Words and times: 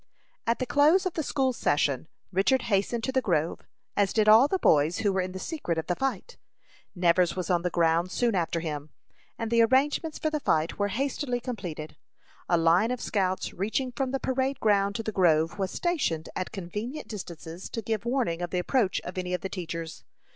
At 0.47 0.57
the 0.57 0.65
close 0.65 1.05
of 1.05 1.13
the 1.13 1.21
school 1.21 1.53
session, 1.53 2.07
Richard 2.31 2.63
hastened 2.63 3.03
to 3.03 3.11
the 3.11 3.21
grove, 3.21 3.59
as 3.95 4.13
did 4.13 4.27
all 4.27 4.47
the 4.47 4.57
boys 4.57 4.97
who 5.05 5.13
were 5.13 5.21
in 5.21 5.31
the 5.31 5.37
secret 5.37 5.77
of 5.77 5.85
the 5.85 5.95
fight. 5.95 6.37
Nevers 6.95 7.35
was 7.35 7.51
on 7.51 7.61
the 7.61 7.69
ground 7.69 8.09
soon 8.09 8.33
after 8.33 8.61
him, 8.61 8.89
and 9.37 9.51
the 9.51 9.61
arrangements 9.61 10.17
for 10.17 10.31
the 10.31 10.39
fight 10.39 10.79
were 10.79 10.87
hastily 10.87 11.39
completed. 11.39 11.97
A 12.49 12.57
line 12.57 12.89
of 12.89 12.99
scouts 12.99 13.53
reaching 13.53 13.91
from 13.91 14.09
the 14.09 14.19
parade 14.19 14.59
ground 14.59 14.95
to 14.95 15.03
the 15.03 15.11
grove 15.11 15.59
was 15.59 15.69
stationed 15.69 16.29
at 16.35 16.51
convenient 16.51 17.07
distances 17.07 17.69
to 17.69 17.83
give 17.83 18.03
warning 18.03 18.41
of 18.41 18.49
the 18.49 18.57
approach 18.57 19.01
of 19.01 19.19
any 19.19 19.35
of 19.35 19.41
the 19.41 19.49
teachers. 19.49 20.03